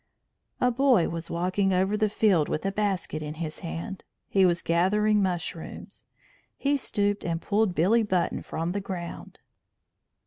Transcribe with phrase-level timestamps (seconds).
[0.59, 4.03] A boy was walking over the field with a basket in his hand.
[4.27, 6.07] He was gathering mushrooms.
[6.57, 9.37] He stooped and pulled Billy Button from the ground.